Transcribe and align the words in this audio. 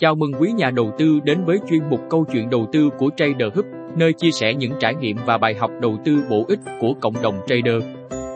Chào 0.00 0.14
mừng 0.14 0.32
quý 0.40 0.52
nhà 0.52 0.70
đầu 0.70 0.90
tư 0.98 1.20
đến 1.24 1.44
với 1.44 1.58
chuyên 1.70 1.90
mục 1.90 2.00
câu 2.10 2.24
chuyện 2.32 2.50
đầu 2.50 2.66
tư 2.72 2.90
của 2.98 3.10
Trader 3.16 3.54
Hub, 3.54 3.64
nơi 3.96 4.12
chia 4.12 4.30
sẻ 4.30 4.54
những 4.54 4.72
trải 4.80 4.94
nghiệm 4.94 5.16
và 5.26 5.38
bài 5.38 5.54
học 5.54 5.70
đầu 5.80 5.98
tư 6.04 6.18
bổ 6.30 6.44
ích 6.48 6.58
của 6.80 6.94
cộng 7.00 7.22
đồng 7.22 7.40
trader. 7.46 7.82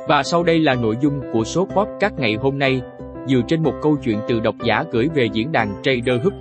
Và 0.08 0.22
sau 0.22 0.42
đây 0.42 0.58
là 0.58 0.74
nội 0.74 0.96
dung 1.02 1.20
của 1.32 1.44
số 1.44 1.68
podcast 1.76 2.14
ngày 2.18 2.34
hôm 2.34 2.58
nay, 2.58 2.80
dựa 3.26 3.40
trên 3.48 3.62
một 3.62 3.72
câu 3.82 3.96
chuyện 4.04 4.18
từ 4.28 4.40
độc 4.40 4.54
giả 4.66 4.84
gửi 4.92 5.08
về 5.14 5.28
diễn 5.32 5.52
đàn 5.52 5.82
Trader 5.82 6.24
Hub. 6.24 6.32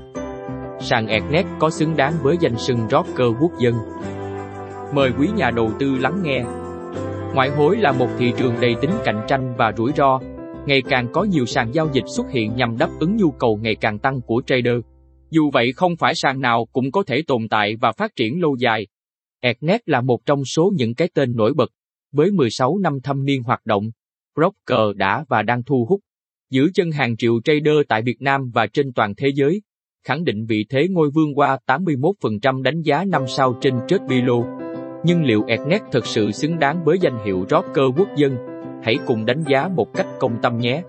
Sàn 0.79 1.08
Ethernet 1.08 1.46
có 1.60 1.70
xứng 1.70 1.97
đáng 1.97 2.13
với 2.24 2.38
danh 2.40 2.58
sừng 2.58 2.79
rocker 2.92 3.28
quốc 3.42 3.51
dân? 3.60 3.76
Mời 4.94 5.12
quý 5.20 5.28
nhà 5.36 5.51
đầu 5.51 5.72
tư 5.79 5.97
lắng 5.99 6.20
nghe. 6.24 6.44
Ngoại 7.33 7.49
hối 7.49 7.78
là 7.78 7.92
một 7.92 8.08
thị 8.17 8.33
trường 8.38 8.54
đầy 8.62 8.76
tính 8.81 8.92
cạnh 9.06 9.26
tranh 9.28 9.54
và 9.58 9.72
rủi 9.78 9.92
ro, 9.96 10.20
ngày 10.65 10.81
càng 10.81 11.08
có 11.13 11.24
nhiều 11.24 11.46
sàn 11.46 11.74
giao 11.74 11.88
dịch 11.94 12.06
xuất 12.08 12.29
hiện 12.29 12.56
nhằm 12.56 12.78
đáp 12.78 12.90
ứng 12.99 13.17
nhu 13.17 13.31
cầu 13.31 13.60
ngày 13.62 13.76
càng 13.76 13.99
tăng 13.99 14.22
của 14.22 14.42
trader. 14.46 14.76
Dù 15.30 15.50
vậy 15.54 15.72
không 15.72 15.96
phải 15.96 16.16
sàn 16.16 16.41
nào 16.41 16.66
cũng 16.72 16.91
có 16.91 17.04
thể 17.04 17.22
tồn 17.28 17.48
tại 17.50 17.76
và 17.82 17.92
phát 17.92 18.16
triển 18.16 18.42
lâu 18.42 18.56
dài. 18.60 18.88
Ethernet 19.40 19.90
là 19.90 20.02
một 20.02 20.26
trong 20.26 20.46
số 20.46 20.72
những 20.76 20.96
cái 20.96 21.10
tên 21.14 21.36
nổi 21.36 21.54
bật. 21.54 21.70
Với 22.12 22.32
16 22.32 22.78
năm 22.78 23.02
thâm 23.04 23.26
niên 23.26 23.44
hoạt 23.44 23.66
động, 23.66 23.92
Broker 24.36 24.96
đã 24.96 25.26
và 25.30 25.42
đang 25.42 25.64
thu 25.64 25.86
hút, 25.90 26.00
giữ 26.50 26.70
chân 26.73 26.92
hàng 26.92 27.18
triệu 27.18 27.42
trader 27.44 27.76
tại 27.88 28.02
Việt 28.02 28.22
Nam 28.22 28.52
và 28.54 28.68
trên 28.68 28.94
toàn 28.94 29.16
thế 29.16 29.32
giới, 29.36 29.62
khẳng 30.04 30.23
định 30.23 30.46
vị 30.46 30.66
thế 30.70 30.88
ngôi 30.88 31.10
vương 31.10 31.36
qua 31.36 31.58
81% 31.68 32.62
đánh 32.62 32.82
giá 32.82 33.06
5 33.06 33.23
sao 33.28 33.58
trên 33.62 33.73
Trustpilot. 33.88 34.46
Nhưng 35.04 35.23
liệu 35.23 35.44
Ethernet 35.48 35.82
thực 35.92 36.06
sự 36.06 36.32
xứng 36.32 36.59
đáng 36.59 36.84
với 36.86 36.98
danh 37.02 37.26
hiệu 37.26 37.46
Rocker 37.50 37.86
quốc 37.98 38.09
dân? 38.16 38.38
Hãy 38.84 38.98
cùng 39.06 39.26
đánh 39.26 39.44
giá 39.48 39.68
một 39.68 39.94
cách 39.94 40.08
công 40.20 40.38
tâm 40.42 40.58
nhé. 40.58 40.84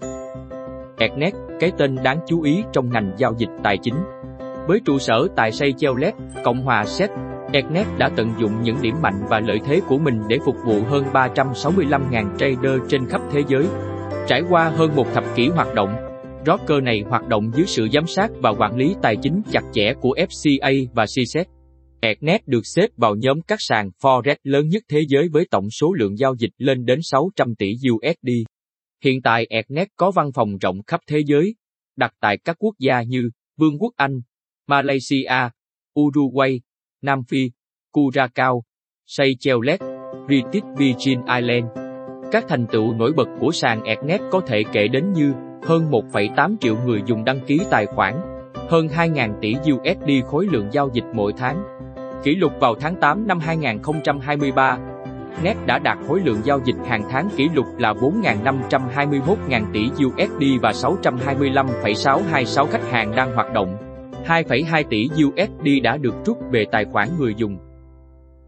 Ethernet, 0.98 1.34
cái 1.60 1.72
tên 1.78 1.96
đáng 2.04 2.20
chú 2.26 2.42
ý 2.42 2.62
trong 2.72 2.90
ngành 2.90 3.12
giao 3.18 3.34
dịch 3.38 3.50
tài 3.62 3.78
chính. 3.82 3.94
Với 4.70 4.80
trụ 4.84 4.98
sở 4.98 5.28
tại 5.36 5.52
Seychelles, 5.52 6.14
Cộng 6.44 6.62
hòa 6.62 6.84
Séc, 6.84 7.10
Ethernet 7.52 7.86
đã 7.98 8.10
tận 8.16 8.32
dụng 8.40 8.62
những 8.62 8.76
điểm 8.82 8.94
mạnh 9.02 9.22
và 9.30 9.40
lợi 9.40 9.58
thế 9.64 9.80
của 9.88 9.98
mình 9.98 10.20
để 10.28 10.38
phục 10.44 10.56
vụ 10.66 10.82
hơn 10.82 11.04
365.000 11.12 12.36
trader 12.38 12.80
trên 12.88 13.06
khắp 13.06 13.20
thế 13.32 13.42
giới. 13.48 13.66
Trải 14.28 14.42
qua 14.50 14.68
hơn 14.68 14.96
một 14.96 15.06
thập 15.14 15.24
kỷ 15.36 15.48
hoạt 15.48 15.74
động, 15.74 15.88
Rocker 16.46 16.82
này 16.82 17.04
hoạt 17.08 17.28
động 17.28 17.50
dưới 17.54 17.66
sự 17.66 17.88
giám 17.92 18.06
sát 18.06 18.30
và 18.42 18.50
quản 18.50 18.76
lý 18.76 18.94
tài 19.02 19.16
chính 19.16 19.42
chặt 19.52 19.62
chẽ 19.72 19.94
của 20.00 20.14
FCA 20.16 20.86
và 20.94 21.06
cset 21.06 21.46
Ethernet 22.00 22.46
được 22.46 22.66
xếp 22.66 22.86
vào 22.96 23.14
nhóm 23.14 23.40
các 23.40 23.58
sàn 23.60 23.90
Forex 24.02 24.36
lớn 24.42 24.68
nhất 24.68 24.82
thế 24.88 25.00
giới 25.08 25.28
với 25.28 25.46
tổng 25.50 25.70
số 25.70 25.92
lượng 25.92 26.18
giao 26.18 26.34
dịch 26.38 26.52
lên 26.58 26.84
đến 26.84 26.98
600 27.02 27.54
tỷ 27.54 27.72
USD. 27.92 28.30
Hiện 29.04 29.22
tại 29.22 29.46
Ethernet 29.50 29.88
có 29.96 30.10
văn 30.10 30.32
phòng 30.34 30.58
rộng 30.58 30.82
khắp 30.86 31.00
thế 31.08 31.22
giới, 31.26 31.54
đặt 31.96 32.12
tại 32.20 32.38
các 32.44 32.56
quốc 32.58 32.74
gia 32.78 33.02
như 33.02 33.30
Vương 33.58 33.78
quốc 33.78 33.92
Anh, 33.96 34.20
Malaysia, 34.70 35.50
Uruguay, 36.00 36.60
Nam 37.02 37.22
Phi, 37.28 37.50
Curacao, 37.92 38.62
Seychelles, 39.06 39.80
British 40.26 40.66
Virgin 40.76 41.20
Islands. 41.26 41.70
Các 42.32 42.44
thành 42.48 42.66
tựu 42.66 42.94
nổi 42.94 43.12
bật 43.16 43.28
của 43.40 43.52
sàn 43.52 43.82
Ethernet 43.82 44.20
có 44.30 44.40
thể 44.46 44.62
kể 44.72 44.88
đến 44.88 45.12
như 45.12 45.32
hơn 45.62 45.90
1,8 45.90 46.56
triệu 46.60 46.76
người 46.86 47.02
dùng 47.06 47.24
đăng 47.24 47.40
ký 47.46 47.60
tài 47.70 47.86
khoản, 47.86 48.14
hơn 48.68 48.86
2.000 48.86 49.40
tỷ 49.40 49.54
USD 49.72 50.10
khối 50.26 50.46
lượng 50.46 50.68
giao 50.72 50.90
dịch 50.92 51.04
mỗi 51.14 51.32
tháng. 51.36 51.62
Kỷ 52.24 52.36
lục 52.36 52.52
vào 52.60 52.74
tháng 52.74 52.96
8 53.00 53.26
năm 53.26 53.40
2023, 53.40 54.78
Net 55.42 55.56
đã 55.66 55.78
đạt 55.78 55.98
khối 56.08 56.20
lượng 56.20 56.40
giao 56.44 56.60
dịch 56.64 56.76
hàng 56.86 57.02
tháng 57.10 57.28
kỷ 57.36 57.48
lục 57.54 57.66
là 57.78 57.92
4.521.000 57.92 59.64
tỷ 59.72 59.90
USD 60.04 60.44
và 60.62 60.72
625,626 60.72 62.66
khách 62.66 62.90
hàng 62.90 63.16
đang 63.16 63.34
hoạt 63.34 63.52
động. 63.52 63.89
2,2 64.24 64.84
tỷ 64.90 65.08
USD 65.24 65.82
đã 65.82 65.96
được 65.96 66.14
rút 66.24 66.38
về 66.52 66.64
tài 66.72 66.84
khoản 66.84 67.08
người 67.18 67.34
dùng. 67.36 67.58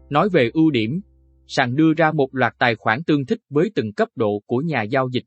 Nói 0.09 0.29
về 0.29 0.49
ưu 0.53 0.71
điểm, 0.71 1.01
sàn 1.47 1.75
đưa 1.75 1.93
ra 1.93 2.11
một 2.11 2.35
loạt 2.35 2.53
tài 2.59 2.75
khoản 2.75 3.03
tương 3.03 3.25
thích 3.25 3.39
với 3.49 3.71
từng 3.75 3.93
cấp 3.93 4.09
độ 4.15 4.39
của 4.45 4.57
nhà 4.57 4.81
giao 4.81 5.09
dịch. 5.11 5.23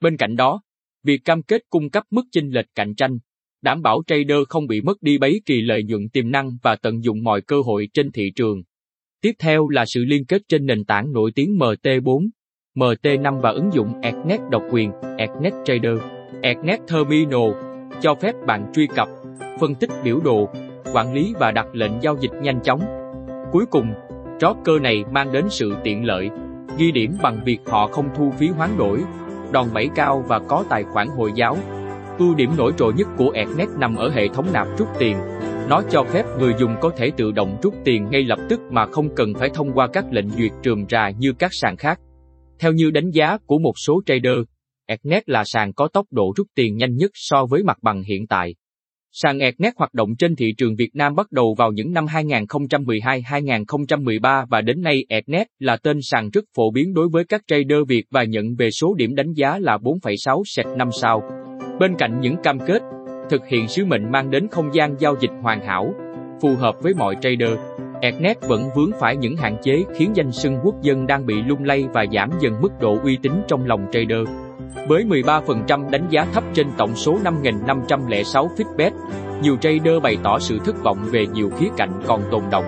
Bên 0.00 0.16
cạnh 0.16 0.36
đó, 0.36 0.62
việc 1.02 1.24
cam 1.24 1.42
kết 1.42 1.62
cung 1.70 1.90
cấp 1.90 2.04
mức 2.10 2.22
chênh 2.32 2.50
lệch 2.50 2.66
cạnh 2.74 2.94
tranh, 2.94 3.18
đảm 3.62 3.82
bảo 3.82 4.02
trader 4.06 4.38
không 4.48 4.66
bị 4.66 4.80
mất 4.80 5.02
đi 5.02 5.18
bấy 5.18 5.42
kỳ 5.46 5.60
lợi 5.60 5.82
nhuận 5.84 6.08
tiềm 6.08 6.30
năng 6.30 6.58
và 6.62 6.76
tận 6.76 7.04
dụng 7.04 7.22
mọi 7.22 7.40
cơ 7.40 7.60
hội 7.60 7.88
trên 7.94 8.12
thị 8.12 8.32
trường. 8.36 8.62
Tiếp 9.20 9.32
theo 9.38 9.68
là 9.68 9.84
sự 9.86 10.04
liên 10.04 10.24
kết 10.24 10.42
trên 10.48 10.66
nền 10.66 10.84
tảng 10.84 11.12
nổi 11.12 11.32
tiếng 11.34 11.58
MT4, 11.58 12.28
MT5 12.74 13.40
và 13.40 13.50
ứng 13.50 13.70
dụng 13.72 14.00
Ethernet 14.02 14.40
độc 14.50 14.62
quyền, 14.70 14.92
Ethernet 15.18 15.52
Trader, 15.64 15.98
Ethernet 16.42 16.80
Terminal, 16.88 17.50
cho 18.00 18.14
phép 18.14 18.32
bạn 18.46 18.72
truy 18.74 18.86
cập, 18.86 19.08
phân 19.60 19.74
tích 19.74 19.90
biểu 20.04 20.20
đồ, 20.24 20.48
quản 20.94 21.14
lý 21.14 21.34
và 21.40 21.50
đặt 21.50 21.66
lệnh 21.72 21.92
giao 22.02 22.16
dịch 22.20 22.32
nhanh 22.42 22.60
chóng. 22.60 22.80
Cuối 23.52 23.66
cùng, 23.70 23.94
Rocker 24.40 24.80
này 24.82 25.04
mang 25.10 25.32
đến 25.32 25.44
sự 25.50 25.72
tiện 25.84 26.04
lợi, 26.04 26.30
ghi 26.78 26.92
điểm 26.92 27.16
bằng 27.22 27.40
việc 27.44 27.58
họ 27.66 27.86
không 27.86 28.08
thu 28.16 28.32
phí 28.38 28.48
hoán 28.48 28.70
đổi, 28.78 29.02
đòn 29.52 29.66
bẩy 29.74 29.88
cao 29.94 30.24
và 30.28 30.38
có 30.38 30.64
tài 30.68 30.84
khoản 30.84 31.08
Hồi 31.08 31.32
giáo. 31.34 31.56
Ưu 32.18 32.34
điểm 32.34 32.50
nổi 32.56 32.72
trội 32.78 32.92
nhất 32.92 33.08
của 33.16 33.30
Ethernet 33.30 33.68
nằm 33.78 33.96
ở 33.96 34.10
hệ 34.10 34.28
thống 34.28 34.46
nạp 34.52 34.66
rút 34.78 34.88
tiền. 34.98 35.16
Nó 35.68 35.82
cho 35.90 36.04
phép 36.04 36.24
người 36.38 36.54
dùng 36.58 36.76
có 36.80 36.90
thể 36.96 37.10
tự 37.16 37.32
động 37.32 37.58
rút 37.62 37.74
tiền 37.84 38.10
ngay 38.10 38.22
lập 38.22 38.38
tức 38.48 38.60
mà 38.70 38.86
không 38.86 39.14
cần 39.14 39.34
phải 39.34 39.48
thông 39.54 39.72
qua 39.72 39.88
các 39.92 40.04
lệnh 40.10 40.30
duyệt 40.30 40.52
trường 40.62 40.86
ra 40.86 41.10
như 41.10 41.32
các 41.32 41.50
sàn 41.54 41.76
khác. 41.76 42.00
Theo 42.58 42.72
như 42.72 42.90
đánh 42.90 43.10
giá 43.10 43.38
của 43.46 43.58
một 43.58 43.72
số 43.76 44.02
trader, 44.06 44.38
Ethernet 44.86 45.28
là 45.28 45.44
sàn 45.44 45.72
có 45.72 45.88
tốc 45.88 46.06
độ 46.10 46.32
rút 46.36 46.46
tiền 46.54 46.76
nhanh 46.76 46.96
nhất 46.96 47.10
so 47.14 47.46
với 47.46 47.62
mặt 47.62 47.78
bằng 47.82 48.02
hiện 48.02 48.26
tại. 48.26 48.54
Sàn 49.12 49.38
Ethernet 49.38 49.72
hoạt 49.76 49.94
động 49.94 50.16
trên 50.16 50.36
thị 50.36 50.54
trường 50.58 50.76
Việt 50.76 50.90
Nam 50.94 51.14
bắt 51.14 51.32
đầu 51.32 51.54
vào 51.58 51.72
những 51.72 51.92
năm 51.92 52.06
2012-2013 52.06 54.46
và 54.50 54.60
đến 54.60 54.82
nay 54.82 55.04
Ethernet 55.08 55.46
là 55.58 55.76
tên 55.76 55.98
sàn 56.02 56.30
rất 56.30 56.44
phổ 56.56 56.70
biến 56.70 56.94
đối 56.94 57.08
với 57.08 57.24
các 57.24 57.42
trader 57.46 57.78
Việt 57.88 58.04
và 58.10 58.24
nhận 58.24 58.54
về 58.58 58.70
số 58.70 58.94
điểm 58.94 59.14
đánh 59.14 59.32
giá 59.32 59.58
là 59.58 59.78
4,6 59.78 60.42
sạch 60.46 60.66
5 60.76 60.88
sao. 61.00 61.22
Bên 61.80 61.94
cạnh 61.98 62.20
những 62.20 62.36
cam 62.42 62.58
kết, 62.66 62.82
thực 63.30 63.46
hiện 63.46 63.68
sứ 63.68 63.84
mệnh 63.84 64.12
mang 64.12 64.30
đến 64.30 64.48
không 64.50 64.74
gian 64.74 64.94
giao 64.98 65.16
dịch 65.20 65.32
hoàn 65.42 65.60
hảo, 65.60 65.94
phù 66.42 66.54
hợp 66.54 66.74
với 66.82 66.94
mọi 66.94 67.16
trader, 67.20 67.58
Etnet 68.00 68.40
vẫn 68.40 68.70
vướng 68.76 68.90
phải 69.00 69.16
những 69.16 69.36
hạn 69.36 69.56
chế 69.62 69.84
khiến 69.94 70.12
danh 70.14 70.32
xưng 70.32 70.58
quốc 70.64 70.82
dân 70.82 71.06
đang 71.06 71.26
bị 71.26 71.42
lung 71.42 71.64
lay 71.64 71.84
và 71.92 72.04
giảm 72.12 72.30
dần 72.40 72.60
mức 72.60 72.72
độ 72.80 72.98
uy 73.02 73.18
tín 73.22 73.32
trong 73.48 73.66
lòng 73.66 73.86
trader. 73.92 74.28
Với 74.88 75.04
13% 75.04 75.90
đánh 75.90 76.06
giá 76.10 76.24
thấp 76.24 76.44
trên 76.54 76.66
tổng 76.78 76.96
số 76.96 77.18
5.506 77.24 78.48
feedback, 78.56 78.90
nhiều 79.42 79.56
trader 79.56 80.02
bày 80.02 80.16
tỏ 80.22 80.38
sự 80.38 80.58
thất 80.64 80.82
vọng 80.82 80.98
về 81.12 81.26
nhiều 81.26 81.50
khía 81.58 81.68
cạnh 81.76 82.00
còn 82.06 82.22
tồn 82.30 82.42
động. 82.50 82.64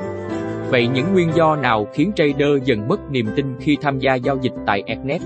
Vậy 0.70 0.88
những 0.88 1.12
nguyên 1.12 1.30
do 1.34 1.56
nào 1.56 1.86
khiến 1.94 2.12
trader 2.16 2.64
dần 2.64 2.88
mất 2.88 3.00
niềm 3.10 3.26
tin 3.36 3.46
khi 3.60 3.76
tham 3.80 3.98
gia 3.98 4.14
giao 4.14 4.38
dịch 4.42 4.52
tại 4.66 4.82
Ethernet? 4.86 5.20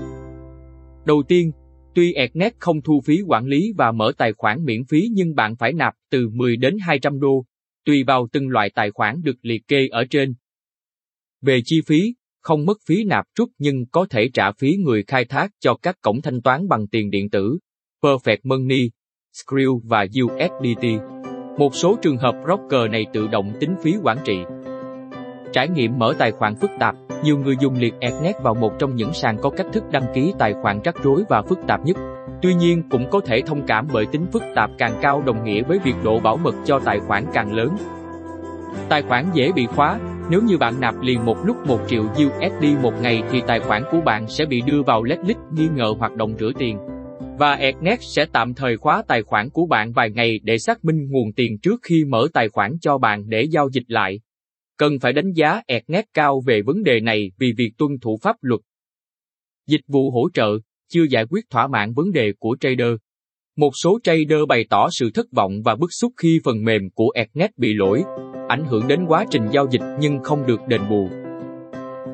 Đầu 1.05 1.23
tiên, 1.27 1.51
tuy 1.95 2.13
Ethernet 2.13 2.53
không 2.59 2.81
thu 2.81 3.01
phí 3.05 3.21
quản 3.27 3.45
lý 3.45 3.73
và 3.77 3.91
mở 3.91 4.11
tài 4.17 4.33
khoản 4.33 4.65
miễn 4.65 4.85
phí 4.85 5.07
nhưng 5.11 5.35
bạn 5.35 5.55
phải 5.55 5.73
nạp 5.73 5.93
từ 6.11 6.29
10 6.29 6.57
đến 6.57 6.77
200 6.81 7.19
đô, 7.19 7.45
tùy 7.85 8.03
vào 8.07 8.27
từng 8.31 8.49
loại 8.49 8.69
tài 8.75 8.91
khoản 8.91 9.21
được 9.23 9.35
liệt 9.41 9.67
kê 9.67 9.87
ở 9.87 10.05
trên. 10.09 10.33
Về 11.41 11.59
chi 11.65 11.81
phí, 11.87 12.13
không 12.47 12.65
mất 12.65 12.77
phí 12.87 13.03
nạp 13.03 13.25
rút 13.37 13.49
nhưng 13.59 13.85
có 13.85 14.05
thể 14.09 14.29
trả 14.33 14.51
phí 14.51 14.75
người 14.77 15.03
khai 15.07 15.25
thác 15.25 15.51
cho 15.59 15.75
các 15.81 15.95
cổng 16.01 16.21
thanh 16.21 16.41
toán 16.41 16.67
bằng 16.67 16.87
tiền 16.87 17.09
điện 17.09 17.29
tử, 17.29 17.57
Perfect 18.03 18.37
Money, 18.43 18.89
Skrill 19.33 19.69
và 19.83 20.05
USDT. 20.23 20.85
Một 21.57 21.75
số 21.75 21.97
trường 22.01 22.17
hợp 22.17 22.35
broker 22.43 22.91
này 22.91 23.05
tự 23.13 23.27
động 23.27 23.53
tính 23.59 23.75
phí 23.83 23.95
quản 24.03 24.17
trị. 24.25 24.37
Trải 25.53 25.69
nghiệm 25.69 25.99
mở 25.99 26.13
tài 26.19 26.31
khoản 26.31 26.55
phức 26.55 26.71
tạp, 26.79 26.95
nhiều 27.23 27.37
người 27.37 27.55
dùng 27.59 27.73
liệt 27.75 27.93
Ethernet 27.99 28.35
vào 28.43 28.55
một 28.55 28.73
trong 28.79 28.95
những 28.95 29.13
sàn 29.13 29.37
có 29.41 29.49
cách 29.49 29.67
thức 29.73 29.83
đăng 29.91 30.11
ký 30.15 30.33
tài 30.39 30.53
khoản 30.61 30.79
rắc 30.83 30.95
rối 31.03 31.23
và 31.29 31.41
phức 31.41 31.59
tạp 31.67 31.85
nhất. 31.85 31.97
Tuy 32.41 32.53
nhiên 32.53 32.83
cũng 32.89 33.09
có 33.11 33.19
thể 33.19 33.41
thông 33.41 33.65
cảm 33.67 33.87
bởi 33.93 34.05
tính 34.05 34.25
phức 34.33 34.43
tạp 34.55 34.71
càng 34.77 34.99
cao 35.01 35.23
đồng 35.25 35.43
nghĩa 35.43 35.63
với 35.63 35.79
việc 35.79 35.95
độ 36.03 36.19
bảo 36.19 36.37
mật 36.37 36.55
cho 36.65 36.79
tài 36.79 36.99
khoản 36.99 37.25
càng 37.33 37.53
lớn. 37.53 37.69
Tài 38.89 39.01
khoản 39.01 39.25
dễ 39.33 39.51
bị 39.51 39.65
khóa, 39.65 39.99
nếu 40.29 40.41
như 40.41 40.57
bạn 40.57 40.79
nạp 40.79 40.95
liền 41.01 41.25
một 41.25 41.37
lúc 41.45 41.57
1 41.67 41.79
triệu 41.87 42.03
USD 42.03 42.65
một 42.81 42.93
ngày 43.01 43.23
thì 43.31 43.41
tài 43.47 43.59
khoản 43.59 43.83
của 43.91 44.01
bạn 44.01 44.27
sẽ 44.27 44.45
bị 44.45 44.61
đưa 44.61 44.83
vào 44.83 45.01
blacklist 45.01 45.39
nghi 45.53 45.67
ngờ 45.75 45.93
hoạt 45.99 46.15
động 46.15 46.35
rửa 46.39 46.51
tiền. 46.59 46.77
Và 47.39 47.53
Ethernet 47.53 47.99
sẽ 48.01 48.25
tạm 48.33 48.53
thời 48.53 48.77
khóa 48.77 49.03
tài 49.07 49.23
khoản 49.23 49.49
của 49.49 49.65
bạn 49.65 49.91
vài 49.91 50.11
ngày 50.11 50.39
để 50.43 50.57
xác 50.57 50.85
minh 50.85 51.07
nguồn 51.09 51.33
tiền 51.33 51.59
trước 51.59 51.79
khi 51.83 52.05
mở 52.05 52.27
tài 52.33 52.49
khoản 52.49 52.77
cho 52.81 52.97
bạn 52.97 53.29
để 53.29 53.41
giao 53.41 53.69
dịch 53.69 53.85
lại. 53.87 54.19
Cần 54.77 54.99
phải 55.01 55.13
đánh 55.13 55.33
giá 55.33 55.61
Ethernet 55.67 56.05
cao 56.13 56.41
về 56.45 56.61
vấn 56.61 56.83
đề 56.83 56.99
này 56.99 57.31
vì 57.37 57.53
việc 57.57 57.71
tuân 57.77 57.91
thủ 58.01 58.17
pháp 58.21 58.35
luật. 58.41 58.61
Dịch 59.67 59.81
vụ 59.87 60.11
hỗ 60.11 60.29
trợ 60.33 60.57
chưa 60.89 61.03
giải 61.09 61.25
quyết 61.29 61.49
thỏa 61.49 61.67
mãn 61.67 61.93
vấn 61.93 62.11
đề 62.11 62.33
của 62.39 62.57
trader. 62.59 62.91
Một 63.57 63.71
số 63.83 63.99
trader 64.03 64.39
bày 64.47 64.65
tỏ 64.69 64.87
sự 64.91 65.09
thất 65.13 65.25
vọng 65.35 65.51
và 65.65 65.75
bức 65.75 65.89
xúc 65.91 66.11
khi 66.17 66.39
phần 66.45 66.63
mềm 66.63 66.81
của 66.95 67.09
Ethernet 67.15 67.57
bị 67.57 67.73
lỗi, 67.73 68.03
ảnh 68.47 68.65
hưởng 68.65 68.87
đến 68.87 69.05
quá 69.07 69.25
trình 69.29 69.47
giao 69.51 69.67
dịch 69.71 69.81
nhưng 69.99 70.19
không 70.23 70.45
được 70.45 70.59
đền 70.67 70.81
bù. 70.89 71.09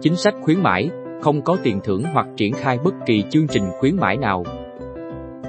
Chính 0.02 0.16
sách 0.16 0.34
khuyến 0.42 0.60
mãi, 0.60 0.90
không 1.22 1.42
có 1.42 1.58
tiền 1.64 1.80
thưởng 1.84 2.04
hoặc 2.14 2.28
triển 2.38 2.54
khai 2.54 2.78
bất 2.84 2.94
kỳ 3.06 3.24
chương 3.30 3.48
trình 3.48 3.64
khuyến 3.80 3.96
mãi 3.96 4.18
nào. 4.18 4.44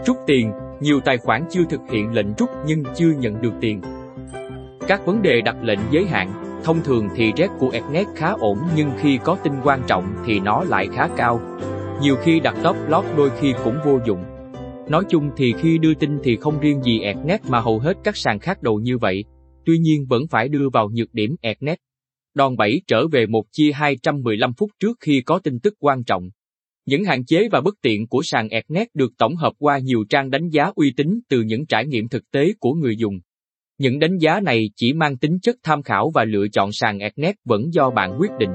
Rút 0.06 0.16
tiền, 0.26 0.52
nhiều 0.80 1.00
tài 1.04 1.18
khoản 1.18 1.44
chưa 1.50 1.64
thực 1.70 1.80
hiện 1.90 2.12
lệnh 2.12 2.34
rút 2.38 2.48
nhưng 2.66 2.82
chưa 2.96 3.10
nhận 3.18 3.42
được 3.42 3.52
tiền. 3.60 3.80
Các 4.88 5.06
vấn 5.06 5.22
đề 5.22 5.40
đặt 5.40 5.56
lệnh 5.62 5.80
giới 5.90 6.04
hạn, 6.04 6.60
thông 6.64 6.82
thường 6.84 7.08
thì 7.16 7.32
rét 7.36 7.48
của 7.58 7.70
Ethernet 7.72 8.06
khá 8.16 8.30
ổn 8.38 8.58
nhưng 8.76 8.90
khi 8.98 9.18
có 9.24 9.36
tin 9.44 9.52
quan 9.64 9.82
trọng 9.86 10.14
thì 10.26 10.40
nó 10.40 10.64
lại 10.64 10.88
khá 10.92 11.08
cao. 11.16 11.40
Nhiều 12.02 12.16
khi 12.22 12.40
đặt 12.40 12.54
top 12.62 12.76
lót 12.88 13.04
đôi 13.16 13.30
khi 13.40 13.54
cũng 13.64 13.76
vô 13.84 13.98
dụng. 14.06 14.24
Nói 14.88 15.04
chung 15.08 15.30
thì 15.36 15.52
khi 15.58 15.78
đưa 15.78 15.94
tin 15.94 16.18
thì 16.24 16.36
không 16.36 16.60
riêng 16.60 16.82
gì 16.82 17.00
Ethernet 17.00 17.40
mà 17.48 17.60
hầu 17.60 17.78
hết 17.78 17.96
các 18.04 18.16
sàn 18.16 18.38
khác 18.38 18.62
đầu 18.62 18.80
như 18.80 18.98
vậy, 18.98 19.24
tuy 19.64 19.78
nhiên 19.78 20.06
vẫn 20.08 20.22
phải 20.30 20.48
đưa 20.48 20.68
vào 20.72 20.90
nhược 20.92 21.14
điểm 21.14 21.36
Ethernet. 21.40 21.78
Đòn 22.34 22.56
bẩy 22.56 22.82
trở 22.86 23.08
về 23.08 23.26
một 23.26 23.44
chia 23.52 23.72
215 23.72 24.52
phút 24.54 24.70
trước 24.80 24.96
khi 25.00 25.22
có 25.26 25.38
tin 25.38 25.58
tức 25.60 25.74
quan 25.78 26.04
trọng. 26.04 26.30
Những 26.86 27.04
hạn 27.04 27.24
chế 27.24 27.48
và 27.52 27.60
bất 27.60 27.74
tiện 27.82 28.06
của 28.06 28.20
sàn 28.24 28.48
Ethernet 28.48 28.88
được 28.94 29.12
tổng 29.18 29.36
hợp 29.36 29.52
qua 29.58 29.78
nhiều 29.78 30.04
trang 30.08 30.30
đánh 30.30 30.48
giá 30.48 30.70
uy 30.74 30.92
tín 30.96 31.20
từ 31.28 31.42
những 31.42 31.66
trải 31.66 31.86
nghiệm 31.86 32.08
thực 32.08 32.30
tế 32.30 32.52
của 32.60 32.72
người 32.72 32.96
dùng. 32.96 33.20
Những 33.78 33.98
đánh 33.98 34.18
giá 34.18 34.40
này 34.40 34.70
chỉ 34.76 34.92
mang 34.92 35.16
tính 35.16 35.38
chất 35.42 35.56
tham 35.62 35.82
khảo 35.82 36.10
và 36.14 36.24
lựa 36.24 36.48
chọn 36.48 36.72
sàn 36.72 36.98
Ethernet 36.98 37.34
vẫn 37.44 37.72
do 37.72 37.90
bạn 37.90 38.16
quyết 38.20 38.30
định. 38.38 38.50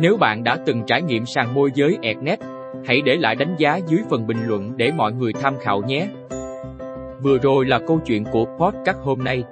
Nếu 0.00 0.16
bạn 0.16 0.44
đã 0.44 0.62
từng 0.66 0.82
trải 0.86 1.02
nghiệm 1.02 1.26
sàn 1.26 1.54
môi 1.54 1.70
giới 1.74 1.96
Ethernet, 2.02 2.38
hãy 2.84 3.00
để 3.00 3.16
lại 3.16 3.34
đánh 3.34 3.54
giá 3.58 3.76
dưới 3.76 4.00
phần 4.10 4.26
bình 4.26 4.38
luận 4.46 4.72
để 4.76 4.92
mọi 4.96 5.12
người 5.12 5.32
tham 5.32 5.54
khảo 5.60 5.82
nhé. 5.82 6.08
Vừa 7.22 7.38
rồi 7.38 7.64
là 7.64 7.78
câu 7.78 8.00
chuyện 8.06 8.24
của 8.32 8.44
podcast 8.44 8.98
hôm 9.02 9.24
nay. 9.24 9.44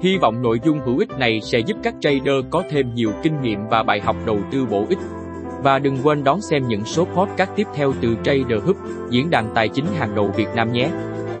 Hy 0.00 0.16
vọng 0.16 0.42
nội 0.42 0.60
dung 0.64 0.78
hữu 0.78 0.98
ích 0.98 1.18
này 1.18 1.40
sẽ 1.40 1.58
giúp 1.58 1.76
các 1.82 1.94
trader 2.00 2.44
có 2.50 2.62
thêm 2.70 2.94
nhiều 2.94 3.10
kinh 3.22 3.42
nghiệm 3.42 3.68
và 3.70 3.82
bài 3.82 4.00
học 4.00 4.16
đầu 4.26 4.38
tư 4.52 4.66
bổ 4.70 4.84
ích. 4.88 4.98
Và 5.62 5.78
đừng 5.78 5.98
quên 6.02 6.24
đón 6.24 6.40
xem 6.40 6.68
những 6.68 6.84
số 6.84 7.04
podcast 7.04 7.50
tiếp 7.56 7.66
theo 7.74 7.92
từ 8.00 8.16
Trader 8.24 8.64
Hub, 8.64 8.76
diễn 9.10 9.30
đàn 9.30 9.52
tài 9.54 9.68
chính 9.68 9.86
hàng 9.86 10.14
đầu 10.14 10.30
Việt 10.36 10.48
Nam 10.54 10.72
nhé. 10.72 10.90